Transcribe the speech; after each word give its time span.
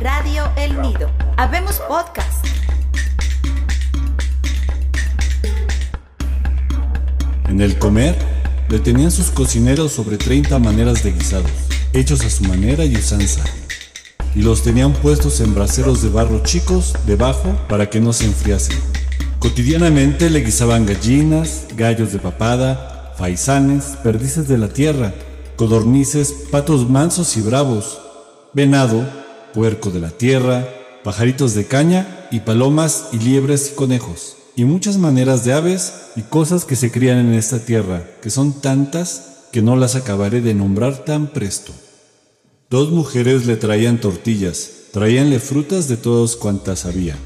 Radio 0.00 0.44
El 0.56 0.80
Nido. 0.80 1.10
Habemos 1.36 1.80
Podcast. 1.88 2.46
En 7.48 7.60
el 7.60 7.76
comer, 7.80 8.16
detenían 8.68 9.10
sus 9.10 9.30
cocineros 9.30 9.90
sobre 9.90 10.16
30 10.16 10.56
maneras 10.60 11.02
de 11.02 11.10
guisados, 11.10 11.50
hechos 11.92 12.24
a 12.24 12.30
su 12.30 12.44
manera 12.44 12.84
y 12.84 12.94
usanza. 12.94 13.42
Y 14.36 14.42
los 14.42 14.62
tenían 14.62 14.92
puestos 14.92 15.40
en 15.40 15.52
braseros 15.52 16.00
de 16.00 16.10
barro 16.10 16.44
chicos 16.44 16.94
debajo 17.04 17.58
para 17.68 17.90
que 17.90 17.98
no 17.98 18.12
se 18.12 18.26
enfriasen. 18.26 18.78
Cotidianamente 19.40 20.30
le 20.30 20.42
guisaban 20.44 20.86
gallinas, 20.86 21.66
gallos 21.74 22.12
de 22.12 22.20
papada, 22.20 23.14
faisanes, 23.18 23.96
perdices 24.04 24.46
de 24.46 24.58
la 24.58 24.68
tierra, 24.68 25.12
codornices, 25.56 26.32
patos 26.52 26.88
mansos 26.88 27.36
y 27.36 27.40
bravos, 27.40 27.98
venado, 28.54 29.04
puerco 29.52 29.90
de 29.90 30.00
la 30.00 30.10
tierra, 30.10 30.66
pajaritos 31.04 31.54
de 31.54 31.66
caña 31.66 32.28
y 32.30 32.40
palomas 32.40 33.08
y 33.12 33.18
liebres 33.18 33.70
y 33.72 33.74
conejos, 33.74 34.36
y 34.56 34.64
muchas 34.64 34.98
maneras 34.98 35.44
de 35.44 35.52
aves 35.52 36.10
y 36.16 36.22
cosas 36.22 36.64
que 36.64 36.76
se 36.76 36.90
crían 36.90 37.18
en 37.18 37.34
esta 37.34 37.58
tierra, 37.60 38.04
que 38.20 38.30
son 38.30 38.60
tantas 38.60 39.46
que 39.52 39.62
no 39.62 39.76
las 39.76 39.94
acabaré 39.94 40.40
de 40.40 40.54
nombrar 40.54 41.04
tan 41.04 41.28
presto. 41.28 41.72
Dos 42.70 42.90
mujeres 42.90 43.46
le 43.46 43.56
traían 43.56 44.00
tortillas, 44.00 44.70
traíanle 44.92 45.38
frutas 45.40 45.88
de 45.88 45.96
todas 45.96 46.36
cuantas 46.36 46.84
había. 46.84 47.16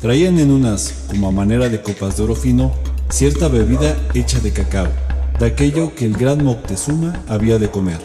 Traían 0.00 0.38
en 0.38 0.50
unas, 0.50 1.04
como 1.08 1.28
a 1.28 1.32
manera 1.32 1.68
de 1.68 1.82
copas 1.82 2.16
de 2.16 2.24
oro 2.24 2.34
fino, 2.34 2.72
cierta 3.10 3.48
bebida 3.48 3.96
hecha 4.14 4.40
de 4.40 4.52
cacao, 4.52 4.88
de 5.38 5.46
aquello 5.46 5.94
que 5.94 6.06
el 6.06 6.16
gran 6.16 6.42
Moctezuma 6.44 7.22
había 7.28 7.58
de 7.58 7.70
comer. 7.70 8.00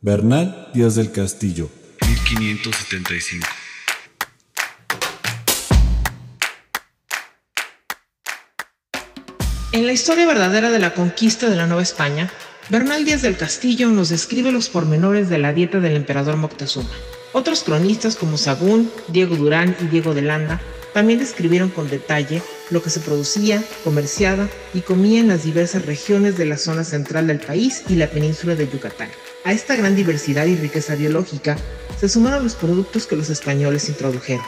Bernal 0.00 0.70
Díaz 0.72 0.94
del 0.94 1.12
Castillo, 1.12 1.68
1575. 2.10 3.46
En 9.72 9.86
la 9.86 9.92
historia 9.92 10.26
verdadera 10.26 10.70
de 10.70 10.80
la 10.80 10.92
conquista 10.94 11.48
de 11.48 11.54
la 11.54 11.66
Nueva 11.66 11.82
España, 11.82 12.28
Bernal 12.68 13.04
Díaz 13.04 13.22
del 13.22 13.36
Castillo 13.36 13.88
nos 13.88 14.08
describe 14.08 14.50
los 14.50 14.68
pormenores 14.68 15.28
de 15.28 15.38
la 15.38 15.52
dieta 15.52 15.78
del 15.78 15.94
emperador 15.94 16.36
Moctezuma. 16.36 16.90
Otros 17.32 17.62
cronistas 17.62 18.16
como 18.16 18.36
Sagún, 18.36 18.90
Diego 19.08 19.36
Durán 19.36 19.76
y 19.80 19.84
Diego 19.86 20.12
de 20.12 20.22
Landa 20.22 20.60
también 20.92 21.20
describieron 21.20 21.68
con 21.68 21.88
detalle 21.88 22.42
lo 22.70 22.82
que 22.82 22.90
se 22.90 22.98
producía, 22.98 23.62
comerciaba 23.84 24.48
y 24.74 24.80
comía 24.80 25.20
en 25.20 25.28
las 25.28 25.44
diversas 25.44 25.86
regiones 25.86 26.36
de 26.36 26.46
la 26.46 26.56
zona 26.56 26.82
central 26.82 27.28
del 27.28 27.38
país 27.38 27.84
y 27.88 27.94
la 27.94 28.08
península 28.08 28.56
de 28.56 28.68
Yucatán. 28.68 29.08
A 29.44 29.52
esta 29.52 29.76
gran 29.76 29.94
diversidad 29.94 30.46
y 30.46 30.56
riqueza 30.56 30.96
biológica 30.96 31.56
se 32.00 32.08
sumaron 32.08 32.42
los 32.42 32.54
productos 32.54 33.06
que 33.06 33.14
los 33.14 33.28
españoles 33.28 33.90
introdujeron. 33.90 34.44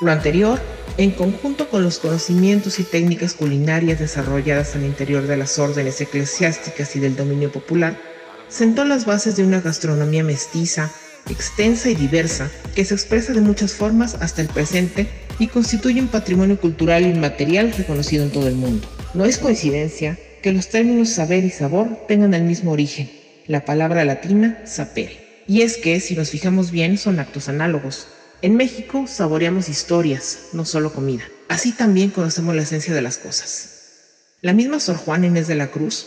Lo 0.00 0.12
anterior, 0.12 0.60
en 0.96 1.10
conjunto 1.10 1.68
con 1.68 1.82
los 1.82 1.98
conocimientos 1.98 2.78
y 2.78 2.84
técnicas 2.84 3.34
culinarias 3.34 3.98
desarrolladas 3.98 4.76
al 4.76 4.84
interior 4.84 5.26
de 5.26 5.36
las 5.36 5.58
órdenes 5.58 6.00
eclesiásticas 6.00 6.94
y 6.94 7.00
del 7.00 7.16
dominio 7.16 7.50
popular, 7.50 8.00
sentó 8.48 8.84
las 8.84 9.06
bases 9.06 9.34
de 9.34 9.42
una 9.42 9.60
gastronomía 9.60 10.22
mestiza, 10.22 10.92
extensa 11.28 11.90
y 11.90 11.96
diversa, 11.96 12.48
que 12.76 12.84
se 12.84 12.94
expresa 12.94 13.32
de 13.32 13.40
muchas 13.40 13.72
formas 13.72 14.14
hasta 14.20 14.42
el 14.42 14.48
presente 14.48 15.08
y 15.40 15.48
constituye 15.48 16.00
un 16.00 16.08
patrimonio 16.08 16.60
cultural 16.60 17.04
inmaterial 17.04 17.72
reconocido 17.72 18.22
en 18.24 18.30
todo 18.30 18.46
el 18.46 18.54
mundo. 18.54 18.86
No 19.14 19.24
es 19.24 19.38
coincidencia 19.38 20.16
que 20.42 20.52
los 20.52 20.68
términos 20.68 21.08
saber 21.08 21.44
y 21.44 21.50
sabor 21.50 22.06
tengan 22.06 22.34
el 22.34 22.42
mismo 22.44 22.70
origen, 22.70 23.10
la 23.48 23.64
palabra 23.64 24.04
latina 24.04 24.62
sapere. 24.64 25.23
Y 25.46 25.62
es 25.62 25.76
que, 25.76 26.00
si 26.00 26.14
nos 26.14 26.30
fijamos 26.30 26.70
bien, 26.70 26.96
son 26.96 27.18
actos 27.18 27.48
análogos. 27.48 28.06
En 28.42 28.56
México 28.56 29.06
saboreamos 29.06 29.68
historias, 29.68 30.48
no 30.52 30.64
solo 30.64 30.92
comida. 30.92 31.24
Así 31.48 31.72
también 31.72 32.10
conocemos 32.10 32.54
la 32.54 32.62
esencia 32.62 32.94
de 32.94 33.02
las 33.02 33.18
cosas. 33.18 33.70
La 34.40 34.52
misma 34.52 34.80
Sor 34.80 34.96
Juana 34.96 35.26
Inés 35.26 35.46
de 35.46 35.54
la 35.54 35.68
Cruz 35.68 36.06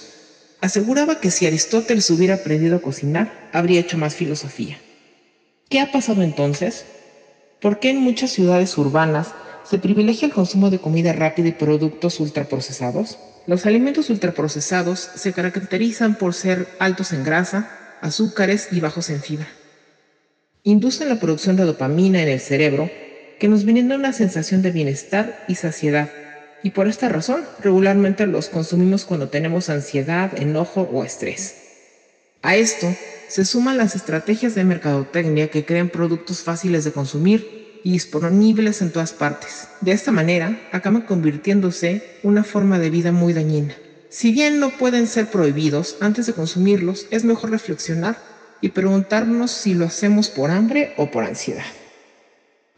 aseguraba 0.62 1.20
que 1.20 1.32
si 1.32 1.46
Aristóteles 1.46 2.10
hubiera 2.10 2.36
aprendido 2.36 2.76
a 2.76 2.82
cocinar, 2.82 3.50
habría 3.54 3.80
hecho 3.80 3.98
más 3.98 4.16
filosofía. 4.16 4.78
¿Qué 5.70 5.80
ha 5.80 5.92
pasado 5.92 6.22
entonces? 6.24 6.86
¿Por 7.62 7.80
qué 7.80 7.90
en 7.90 7.98
muchas 7.98 8.32
ciudades 8.32 8.78
urbanas 8.78 9.34
se 9.64 9.78
privilegia 9.78 10.28
el 10.28 10.34
consumo 10.34 10.70
de 10.70 10.80
comida 10.80 11.14
rápida 11.14 11.50
y 11.50 11.52
productos 11.54 12.20
ultraprocesados? 12.20 13.18
Los 13.48 13.66
alimentos 13.66 14.10
ultraprocesados 14.10 15.10
se 15.16 15.34
caracterizan 15.34 16.18
por 16.18 16.34
ser 16.34 16.68
altos 16.80 17.14
en 17.14 17.24
grasa, 17.24 17.77
azúcares 18.02 18.70
y 18.72 18.80
bajos 18.80 19.10
en 19.10 19.22
fibra. 19.22 19.48
Inducen 20.64 21.10
la 21.10 21.20
producción 21.20 21.56
de 21.56 21.64
dopamina 21.64 22.22
en 22.22 22.28
el 22.30 22.40
cerebro, 22.40 22.90
que 23.40 23.48
nos 23.48 23.66
brinda 23.66 23.96
una 23.96 24.14
sensación 24.14 24.62
de 24.62 24.72
bienestar 24.72 25.46
y 25.48 25.56
saciedad, 25.56 26.10
y 26.64 26.72
por 26.72 26.88
esta 26.88 27.08
razón 27.08 27.44
regularmente 27.62 28.26
los 28.26 28.50
consumimos 28.50 29.06
cuando 29.06 29.30
tenemos 29.30 29.70
ansiedad, 29.70 30.38
enojo 30.38 30.82
o 30.92 31.04
estrés. 31.04 31.56
A 32.42 32.56
esto 32.56 32.94
se 33.28 33.46
suman 33.46 33.78
las 33.78 33.96
estrategias 33.96 34.56
de 34.56 34.64
mercadotecnia 34.64 35.50
que 35.50 35.66
crean 35.66 35.90
productos 35.90 36.42
fáciles 36.42 36.84
de 36.84 36.92
consumir 36.92 37.80
y 37.84 37.92
disponibles 37.92 38.82
en 38.82 38.92
todas 38.92 39.14
partes. 39.14 39.68
De 39.82 39.92
esta 39.92 40.12
manera, 40.12 40.60
acaban 40.72 41.02
convirtiéndose 41.02 42.04
una 42.24 42.44
forma 42.44 42.80
de 42.80 42.90
vida 42.90 43.12
muy 43.12 43.34
dañina. 43.34 43.76
Si 44.18 44.32
bien 44.32 44.60
no 44.60 44.72
pueden 44.72 45.06
ser 45.06 45.28
prohibidos, 45.28 45.96
antes 46.00 46.26
de 46.26 46.34
consumirlos 46.34 47.06
es 47.12 47.24
mejor 47.24 47.52
reflexionar 47.52 48.18
y 48.62 48.70
preguntarnos 48.70 49.52
si 49.52 49.76
lo 49.76 49.86
hacemos 49.86 50.30
por 50.30 50.50
hambre 50.50 50.96
o 50.98 51.12
por 51.12 51.24
ansiedad. 51.24 51.68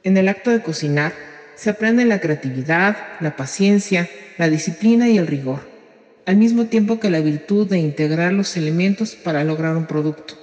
En 0.04 0.18
el 0.18 0.28
acto 0.28 0.52
de 0.52 0.62
cocinar 0.62 1.14
se 1.56 1.70
aprende 1.70 2.04
la 2.04 2.20
creatividad, 2.20 2.98
la 3.22 3.38
paciencia, 3.38 4.10
la 4.38 4.50
disciplina 4.50 5.08
y 5.08 5.18
el 5.18 5.28
rigor 5.28 5.62
al 6.26 6.36
mismo 6.36 6.66
tiempo 6.66 7.00
que 7.00 7.10
la 7.10 7.22
virtud 7.22 7.70
de 7.70 7.80
integrar 7.80 8.34
los 8.34 8.58
elementos 8.58 9.16
para 9.16 9.46
lograr 9.46 9.78
un 9.78 9.86
producto. 9.86 10.34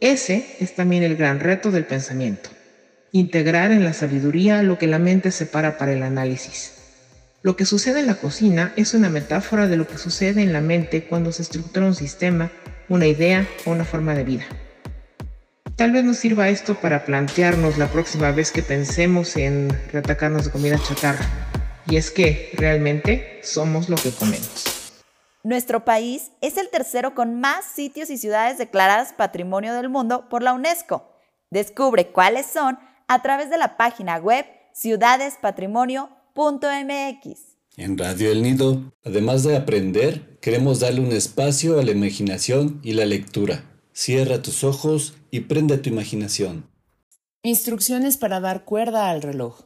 Ese 0.00 0.56
es 0.60 0.74
también 0.74 1.02
el 1.02 1.16
gran 1.16 1.40
reto 1.40 1.70
del 1.70 1.84
pensamiento, 1.84 2.48
integrar 3.12 3.70
en 3.70 3.84
la 3.84 3.92
sabiduría 3.92 4.62
lo 4.62 4.78
que 4.78 4.86
la 4.86 4.98
mente 4.98 5.30
separa 5.30 5.76
para 5.76 5.92
el 5.92 6.02
análisis. 6.02 6.75
Lo 7.42 7.56
que 7.56 7.66
sucede 7.66 8.00
en 8.00 8.06
la 8.06 8.16
cocina 8.16 8.72
es 8.76 8.94
una 8.94 9.08
metáfora 9.08 9.68
de 9.68 9.76
lo 9.76 9.86
que 9.86 9.98
sucede 9.98 10.42
en 10.42 10.52
la 10.52 10.60
mente 10.60 11.06
cuando 11.06 11.32
se 11.32 11.42
estructura 11.42 11.86
un 11.86 11.94
sistema, 11.94 12.50
una 12.88 13.06
idea 13.06 13.46
o 13.64 13.70
una 13.70 13.84
forma 13.84 14.14
de 14.14 14.24
vida. 14.24 14.44
Tal 15.76 15.92
vez 15.92 16.04
nos 16.04 16.16
sirva 16.16 16.48
esto 16.48 16.74
para 16.74 17.04
plantearnos 17.04 17.76
la 17.76 17.88
próxima 17.88 18.30
vez 18.30 18.50
que 18.50 18.62
pensemos 18.62 19.36
en 19.36 19.68
reatacarnos 19.92 20.46
de 20.46 20.50
comida 20.50 20.78
chatarra. 20.78 21.26
Y 21.86 21.96
es 21.96 22.10
que 22.10 22.50
realmente 22.54 23.40
somos 23.42 23.88
lo 23.88 23.96
que 23.96 24.10
comemos. 24.10 24.64
Nuestro 25.44 25.84
país 25.84 26.32
es 26.40 26.56
el 26.56 26.70
tercero 26.70 27.14
con 27.14 27.38
más 27.38 27.64
sitios 27.66 28.10
y 28.10 28.18
ciudades 28.18 28.58
declaradas 28.58 29.12
Patrimonio 29.12 29.74
del 29.74 29.88
Mundo 29.90 30.28
por 30.28 30.42
la 30.42 30.54
UNESCO. 30.54 31.12
Descubre 31.50 32.08
cuáles 32.08 32.46
son 32.46 32.78
a 33.06 33.22
través 33.22 33.50
de 33.50 33.58
la 33.58 33.76
página 33.76 34.16
web 34.16 34.46
En 37.78 37.96
Radio 37.96 38.30
El 38.30 38.42
Nido, 38.42 38.92
además 39.02 39.42
de 39.42 39.56
aprender, 39.56 40.38
queremos 40.42 40.80
darle 40.80 41.00
un 41.00 41.10
espacio 41.12 41.80
a 41.80 41.82
la 41.82 41.92
imaginación 41.92 42.78
y 42.82 42.92
la 42.92 43.06
lectura. 43.06 43.64
Cierra 43.94 44.42
tus 44.42 44.62
ojos 44.62 45.14
y 45.30 45.40
prende 45.40 45.78
tu 45.78 45.88
imaginación. 45.88 46.68
Instrucciones 47.42 48.18
para 48.18 48.40
dar 48.40 48.66
cuerda 48.66 49.08
al 49.08 49.22
reloj. 49.22 49.62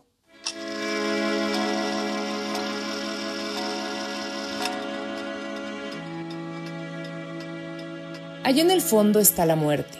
Allá 8.45 8.63
en 8.63 8.71
el 8.71 8.81
fondo 8.81 9.19
está 9.19 9.45
la 9.45 9.57
muerte, 9.57 9.99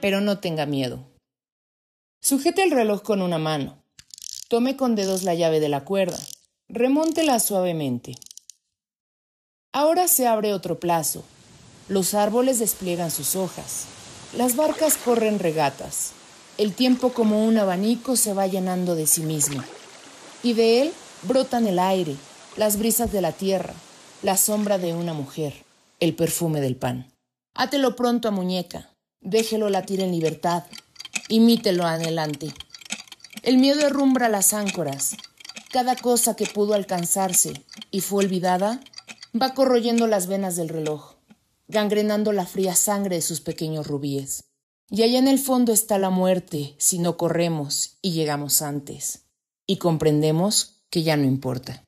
pero 0.00 0.22
no 0.22 0.38
tenga 0.38 0.64
miedo. 0.64 1.06
Sujete 2.22 2.62
el 2.62 2.70
reloj 2.70 3.02
con 3.02 3.20
una 3.20 3.36
mano. 3.36 3.77
Tome 4.48 4.76
con 4.78 4.94
dedos 4.94 5.24
la 5.24 5.34
llave 5.34 5.60
de 5.60 5.68
la 5.68 5.84
cuerda. 5.84 6.18
Remóntela 6.70 7.38
suavemente. 7.38 8.14
Ahora 9.74 10.08
se 10.08 10.26
abre 10.26 10.54
otro 10.54 10.80
plazo. 10.80 11.22
Los 11.90 12.14
árboles 12.14 12.58
despliegan 12.58 13.10
sus 13.10 13.36
hojas. 13.36 13.84
Las 14.34 14.56
barcas 14.56 14.96
corren 14.96 15.38
regatas. 15.38 16.12
El 16.56 16.72
tiempo 16.72 17.12
como 17.12 17.44
un 17.44 17.58
abanico 17.58 18.16
se 18.16 18.32
va 18.32 18.46
llenando 18.46 18.94
de 18.94 19.06
sí 19.06 19.20
mismo. 19.20 19.62
Y 20.42 20.54
de 20.54 20.80
él 20.80 20.92
brotan 21.24 21.66
el 21.66 21.78
aire, 21.78 22.16
las 22.56 22.78
brisas 22.78 23.12
de 23.12 23.20
la 23.20 23.32
tierra, 23.32 23.74
la 24.22 24.38
sombra 24.38 24.78
de 24.78 24.94
una 24.94 25.12
mujer, 25.12 25.52
el 26.00 26.14
perfume 26.16 26.62
del 26.62 26.76
pan. 26.76 27.12
Átelo 27.54 27.96
pronto 27.96 28.28
a 28.28 28.30
muñeca, 28.30 28.88
déjelo 29.20 29.68
latir 29.68 30.00
en 30.00 30.10
libertad, 30.10 30.64
imítelo 31.28 31.84
adelante. 31.84 32.54
El 33.42 33.58
miedo 33.58 33.86
herrumbra 33.86 34.28
las 34.28 34.52
áncoras. 34.52 35.16
Cada 35.70 35.96
cosa 35.96 36.34
que 36.34 36.46
pudo 36.46 36.74
alcanzarse 36.74 37.64
y 37.90 38.00
fue 38.00 38.24
olvidada 38.24 38.80
va 39.40 39.54
corroyendo 39.54 40.06
las 40.06 40.26
venas 40.26 40.56
del 40.56 40.68
reloj, 40.68 41.16
gangrenando 41.68 42.32
la 42.32 42.46
fría 42.46 42.74
sangre 42.74 43.16
de 43.16 43.22
sus 43.22 43.40
pequeños 43.40 43.86
rubíes. 43.86 44.44
Y 44.90 45.02
allá 45.02 45.18
en 45.18 45.28
el 45.28 45.38
fondo 45.38 45.72
está 45.72 45.98
la 45.98 46.10
muerte 46.10 46.74
si 46.78 46.98
no 46.98 47.16
corremos 47.16 47.98
y 48.00 48.12
llegamos 48.12 48.62
antes. 48.62 49.26
Y 49.66 49.76
comprendemos 49.76 50.82
que 50.90 51.02
ya 51.02 51.16
no 51.16 51.24
importa. 51.24 51.84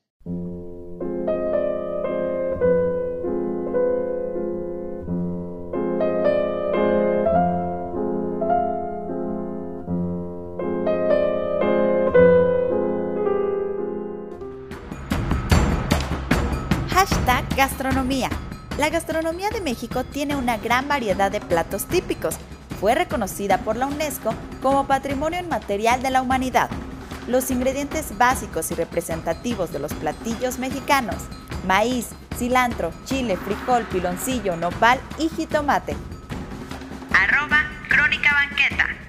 La 18.79 18.89
gastronomía 18.89 19.51
de 19.51 19.61
México 19.61 20.03
tiene 20.03 20.35
una 20.35 20.57
gran 20.57 20.87
variedad 20.87 21.29
de 21.29 21.39
platos 21.39 21.85
típicos. 21.85 22.35
Fue 22.79 22.95
reconocida 22.95 23.59
por 23.59 23.75
la 23.75 23.85
UNESCO 23.85 24.33
como 24.59 24.87
Patrimonio 24.87 25.39
Inmaterial 25.39 26.01
de 26.01 26.09
la 26.09 26.23
Humanidad. 26.23 26.71
Los 27.27 27.51
ingredientes 27.51 28.17
básicos 28.17 28.71
y 28.71 28.73
representativos 28.73 29.71
de 29.71 29.77
los 29.77 29.93
platillos 29.93 30.57
mexicanos, 30.57 31.17
maíz, 31.67 32.07
cilantro, 32.37 32.91
chile, 33.05 33.37
frijol, 33.37 33.83
piloncillo, 33.83 34.55
nopal 34.55 34.99
y 35.19 35.29
jitomate. 35.29 35.95
Crónica 37.87 38.33
Banqueta. 38.33 39.00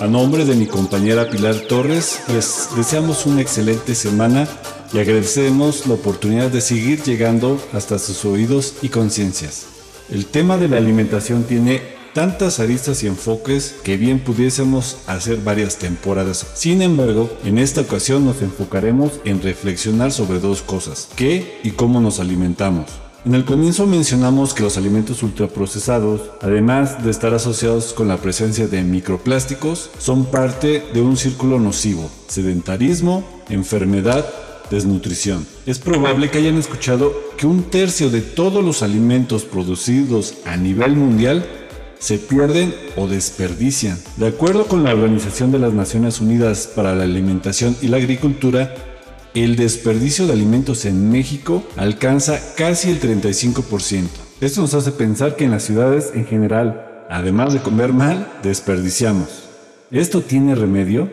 A 0.00 0.06
nombre 0.06 0.46
de 0.46 0.54
mi 0.54 0.66
compañera 0.66 1.28
Pilar 1.28 1.56
Torres, 1.68 2.22
les 2.32 2.70
deseamos 2.74 3.26
una 3.26 3.42
excelente 3.42 3.94
semana 3.94 4.48
y 4.94 4.98
agradecemos 4.98 5.86
la 5.86 5.92
oportunidad 5.92 6.48
de 6.48 6.62
seguir 6.62 7.02
llegando 7.02 7.60
hasta 7.74 7.98
sus 7.98 8.24
oídos 8.24 8.76
y 8.80 8.88
conciencias. 8.88 9.66
El 10.10 10.24
tema 10.24 10.56
de 10.56 10.68
la 10.68 10.78
alimentación 10.78 11.44
tiene 11.44 11.82
tantas 12.14 12.60
aristas 12.60 13.02
y 13.02 13.08
enfoques 13.08 13.74
que 13.84 13.98
bien 13.98 14.20
pudiésemos 14.20 14.96
hacer 15.06 15.36
varias 15.42 15.76
temporadas. 15.76 16.46
Sin 16.54 16.80
embargo, 16.80 17.30
en 17.44 17.58
esta 17.58 17.82
ocasión 17.82 18.24
nos 18.24 18.40
enfocaremos 18.40 19.20
en 19.26 19.42
reflexionar 19.42 20.12
sobre 20.12 20.40
dos 20.40 20.62
cosas, 20.62 21.10
qué 21.14 21.60
y 21.62 21.72
cómo 21.72 22.00
nos 22.00 22.20
alimentamos. 22.20 22.86
En 23.26 23.34
el 23.34 23.44
comienzo 23.44 23.86
mencionamos 23.86 24.54
que 24.54 24.62
los 24.62 24.78
alimentos 24.78 25.22
ultraprocesados, 25.22 26.22
además 26.40 27.04
de 27.04 27.10
estar 27.10 27.34
asociados 27.34 27.92
con 27.92 28.08
la 28.08 28.16
presencia 28.16 28.66
de 28.66 28.82
microplásticos, 28.82 29.90
son 29.98 30.24
parte 30.24 30.82
de 30.94 31.02
un 31.02 31.18
círculo 31.18 31.60
nocivo, 31.60 32.10
sedentarismo, 32.28 33.22
enfermedad, 33.50 34.24
desnutrición. 34.70 35.46
Es 35.66 35.78
probable 35.78 36.30
que 36.30 36.38
hayan 36.38 36.56
escuchado 36.56 37.12
que 37.36 37.46
un 37.46 37.64
tercio 37.64 38.08
de 38.08 38.22
todos 38.22 38.64
los 38.64 38.82
alimentos 38.82 39.44
producidos 39.44 40.36
a 40.46 40.56
nivel 40.56 40.96
mundial 40.96 41.44
se 41.98 42.16
pierden 42.16 42.74
o 42.96 43.06
desperdician. 43.06 43.98
De 44.16 44.28
acuerdo 44.28 44.64
con 44.64 44.82
la 44.82 44.92
Organización 44.92 45.52
de 45.52 45.58
las 45.58 45.74
Naciones 45.74 46.22
Unidas 46.22 46.70
para 46.74 46.94
la 46.94 47.04
Alimentación 47.04 47.76
y 47.82 47.88
la 47.88 47.98
Agricultura, 47.98 48.74
el 49.34 49.56
desperdicio 49.56 50.26
de 50.26 50.32
alimentos 50.32 50.84
en 50.84 51.10
México 51.10 51.62
alcanza 51.76 52.54
casi 52.56 52.90
el 52.90 53.00
35%. 53.00 54.06
Esto 54.40 54.60
nos 54.60 54.74
hace 54.74 54.92
pensar 54.92 55.36
que 55.36 55.44
en 55.44 55.52
las 55.52 55.62
ciudades 55.62 56.12
en 56.14 56.26
general, 56.26 57.06
además 57.10 57.52
de 57.52 57.60
comer 57.60 57.92
mal, 57.92 58.32
desperdiciamos. 58.42 59.44
¿Esto 59.90 60.22
tiene 60.22 60.54
remedio? 60.54 61.10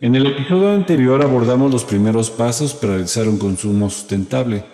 En 0.00 0.14
el 0.14 0.26
episodio 0.26 0.70
anterior 0.72 1.22
abordamos 1.22 1.72
los 1.72 1.84
primeros 1.84 2.30
pasos 2.30 2.74
para 2.74 2.94
realizar 2.94 3.28
un 3.28 3.38
consumo 3.38 3.88
sustentable. 3.88 4.64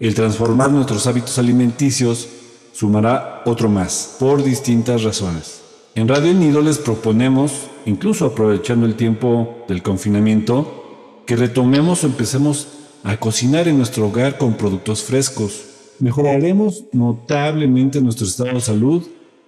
El 0.00 0.14
transformar 0.14 0.70
nuestros 0.70 1.06
hábitos 1.06 1.38
alimenticios 1.38 2.28
sumará 2.72 3.42
otro 3.44 3.68
más, 3.68 4.16
por 4.18 4.42
distintas 4.42 5.02
razones. 5.02 5.62
En 5.94 6.08
Radio 6.08 6.32
Nido 6.32 6.62
les 6.62 6.78
proponemos, 6.78 7.66
incluso 7.84 8.26
aprovechando 8.26 8.86
el 8.86 8.94
tiempo 8.94 9.64
del 9.68 9.82
confinamiento, 9.82 10.81
que 11.26 11.36
retomemos 11.36 12.02
o 12.02 12.06
empecemos 12.06 12.68
a 13.04 13.16
cocinar 13.16 13.68
en 13.68 13.78
nuestro 13.78 14.06
hogar 14.06 14.38
con 14.38 14.54
productos 14.54 15.02
frescos. 15.02 15.62
Mejoraremos 15.98 16.84
notablemente 16.92 18.00
nuestro 18.00 18.26
estado 18.26 18.54
de 18.54 18.60
salud 18.60 19.06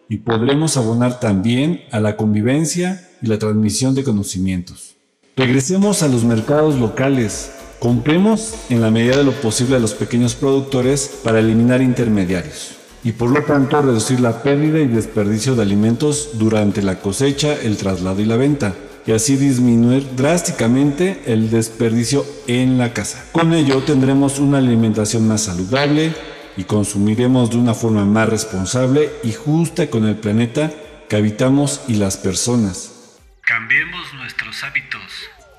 y 0.09 0.19
podremos 0.19 0.77
abonar 0.77 1.21
también 1.21 1.83
a 1.91 2.01
la 2.01 2.17
convivencia 2.17 3.09
y 3.23 3.27
la 3.27 3.39
transmisión 3.39 3.95
de 3.95 4.05
conocimientos. 4.05 4.95
Regresemos 5.37 6.03
a 6.03 6.09
los 6.09 6.25
mercados 6.25 6.79
locales. 6.79 7.51
Compremos 7.81 8.55
en 8.71 8.81
la 8.81 8.91
medida 8.91 9.17
de 9.17 9.25
lo 9.25 9.33
posible 9.33 9.77
a 9.77 9.81
los 9.81 9.95
pequeños 9.95 10.35
productores 10.35 11.21
para 11.23 11.41
eliminar 11.41 11.83
intermediarios 11.83 12.77
y 13.03 13.13
por 13.13 13.31
lo 13.31 13.43
tanto 13.43 13.83
reducir 13.83 14.21
la 14.21 14.43
pérdida 14.43 14.81
y 14.81 14.87
desperdicio 14.87 15.55
de 15.55 15.63
alimentos 15.63 16.31
durante 16.35 16.83
la 16.83 17.01
cosecha, 17.01 17.55
el 17.61 17.77
traslado 17.77 18.23
y 18.23 18.25
la 18.25 18.37
venta 18.37 18.75
y 19.07 19.13
así 19.13 19.37
disminuir 19.37 20.17
drásticamente 20.17 21.23
el 21.27 21.51
desperdicio 21.51 22.25
en 22.47 22.79
la 22.79 22.93
casa. 22.93 23.25
Con 23.33 23.53
ello 23.53 23.83
tendremos 23.83 24.39
una 24.39 24.59
alimentación 24.59 25.29
más 25.29 25.43
saludable 25.43 26.15
y 26.57 26.65
consumiremos 26.65 27.51
de 27.51 27.57
una 27.57 27.75
forma 27.75 28.05
más 28.05 28.29
responsable 28.29 29.11
y 29.23 29.33
justa 29.33 29.91
con 29.91 30.07
el 30.07 30.17
planeta 30.17 30.73
que 31.09 31.17
habitamos 31.17 31.83
y 31.89 31.95
las 31.95 32.17
personas. 32.17 33.19
Cambiemos 33.43 34.15
nuestros 34.15 34.63
hábitos, 34.65 35.03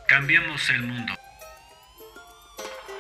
cambiemos 0.08 0.70
el 0.70 0.84
mundo. 0.84 1.14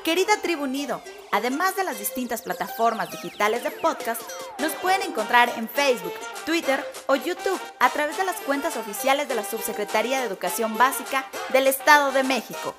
Querida 0.03 0.39
Tribu 0.43 0.67
Nido, 0.67 1.01
además 1.31 1.75
de 1.75 1.83
las 1.83 1.97
distintas 1.97 2.43
plataformas 2.43 3.09
digitales 3.09 3.63
de 3.63 3.71
podcast, 3.71 4.21
nos 4.59 4.73
pueden 4.73 5.01
encontrar 5.01 5.51
en 5.57 5.67
Facebook, 5.67 6.13
Twitter 6.45 6.83
o 7.07 7.15
YouTube 7.15 7.59
a 7.79 7.89
través 7.89 8.17
de 8.17 8.25
las 8.25 8.37
cuentas 8.37 8.77
oficiales 8.77 9.27
de 9.27 9.35
la 9.35 9.43
Subsecretaría 9.43 10.19
de 10.19 10.27
Educación 10.27 10.77
Básica 10.77 11.25
del 11.51 11.67
Estado 11.67 12.11
de 12.11 12.23
México. 12.23 12.75